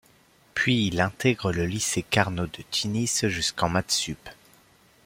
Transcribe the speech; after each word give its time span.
Puis 0.55 0.87
il 0.87 0.99
integre 0.99 1.51
le 1.51 1.67
lycée 1.67 2.01
Carnot 2.01 2.47
de 2.47 2.63
Tunis 2.71 3.27
jusqu'en 3.27 3.69
Math 3.69 3.91
Sup. 3.91 4.29